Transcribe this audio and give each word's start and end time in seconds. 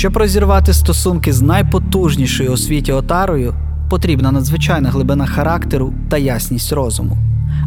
Щоб 0.00 0.16
розірвати 0.16 0.72
стосунки 0.72 1.32
з 1.32 1.42
найпотужнішою 1.42 2.52
у 2.52 2.56
світі 2.56 2.92
отарою, 2.92 3.54
потрібна 3.90 4.32
надзвичайна 4.32 4.90
глибина 4.90 5.26
характеру 5.26 5.94
та 6.08 6.18
ясність 6.18 6.72
розуму. 6.72 7.18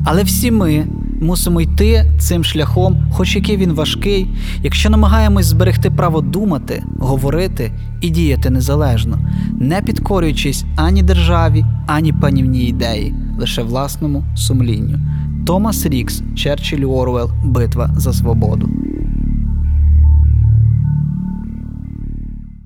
Але 0.05 0.23
всі 0.23 0.51
ми 0.51 0.85
мусимо 1.21 1.61
йти 1.61 2.11
цим 2.19 2.43
шляхом, 2.43 3.07
хоч 3.11 3.35
який 3.35 3.57
він 3.57 3.73
важкий, 3.73 4.27
якщо 4.63 4.89
намагаємось 4.89 5.45
зберегти 5.45 5.91
право 5.91 6.21
думати, 6.21 6.83
говорити 6.99 7.71
і 8.01 8.09
діяти 8.09 8.49
незалежно, 8.49 9.19
не 9.59 9.81
підкорюючись 9.81 10.65
ані 10.75 11.03
державі, 11.03 11.65
ані 11.87 12.13
панівній 12.13 12.63
ідеї, 12.63 13.15
лише 13.39 13.63
власному 13.63 14.23
сумлінню. 14.35 14.99
Томас 15.45 15.85
Рікс, 15.85 16.23
Черчилль 16.35 16.85
Орвел, 16.85 17.31
Битва 17.43 17.89
за 17.97 18.13
свободу. 18.13 18.69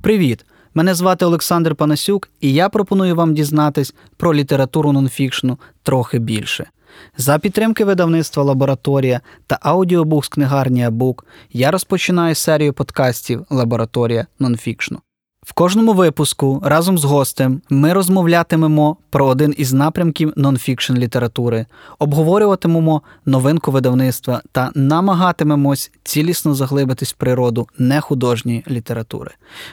Привіт! 0.07 0.45
Мене 0.73 0.95
звати 0.95 1.25
Олександр 1.25 1.75
Панасюк, 1.75 2.29
і 2.41 2.53
я 2.53 2.70
пропоную 2.70 3.16
вам 3.16 3.34
дізнатись 3.34 3.93
про 4.17 4.33
літературу 4.33 4.91
нонфікшну 4.91 5.57
трохи 5.83 6.20
більше. 6.20 6.70
За 7.17 7.39
підтримки 7.39 7.85
видавництва 7.85 8.43
Лабораторія 8.43 9.21
та 9.47 9.59
аудіобук 9.61 10.25
з 10.25 10.27
книгарні 10.27 10.83
Абук 10.83 11.25
я 11.53 11.71
розпочинаю 11.71 12.35
серію 12.35 12.73
подкастів 12.73 13.45
Лабораторія 13.49 14.27
нонфікшну. 14.39 14.99
В 15.48 15.54
кожному 15.54 15.94
випуску 15.94 16.62
разом 16.64 16.98
з 16.98 17.04
гостем 17.04 17.62
ми 17.70 17.94
розмовлятимемо 17.94 18.98
про 19.10 19.26
один 19.26 19.54
із 19.58 19.73
напрямків 19.73 20.34
нонфікшн 20.36 20.94
літератури, 20.94 21.66
обговорюватимемо 22.00 23.02
новинку 23.26 23.72
видавництва 23.72 24.42
та 24.52 24.72
намагатимемось 24.76 25.92
цілісно 26.04 26.56
заглибитись 26.56 27.14
в 27.14 27.16
природу 27.16 27.68
нехудожньої 27.78 28.64
літератури. 28.70 29.31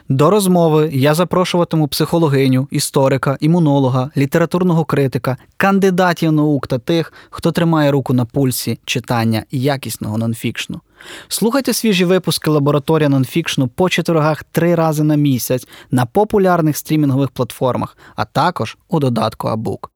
До 0.08 0.30
розмови 0.30 0.90
я 0.92 1.14
запрошуватиму 1.14 1.88
психологиню, 1.88 2.68
історика, 2.70 3.36
імунолога, 3.40 4.10
літературного 4.16 4.84
критика, 4.84 5.36
кандидатів 5.56 6.32
наук 6.32 6.66
та 6.66 6.78
тих, 6.78 7.12
хто 7.30 7.52
тримає 7.52 7.90
руку 7.90 8.12
на 8.12 8.24
пульсі 8.24 8.78
читання 8.84 9.44
якісного 9.50 10.18
нонфікшну. 10.18 10.80
Слухайте 11.28 11.72
свіжі 11.72 12.04
випуски 12.04 12.50
лабораторія 12.50 13.08
нонфікшну 13.08 13.68
по 13.68 13.88
четвергах 13.88 14.44
три 14.44 14.74
рази 14.74 15.02
на 15.02 15.14
місяць 15.14 15.68
на 15.90 16.06
популярних 16.06 16.76
стрімінгових 16.76 17.30
платформах, 17.30 17.96
а 18.16 18.24
також 18.24 18.78
у 18.88 19.00
додатку 19.00 19.48
Абук. 19.48 19.90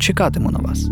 Чекатиму 0.00 0.50
на 0.50 0.58
вас. 0.58 0.88